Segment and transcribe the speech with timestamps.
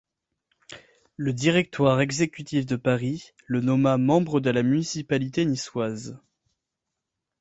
[1.15, 6.17] Le Directoire exécutif de Paris le nomma membre de la municipalité niçoise.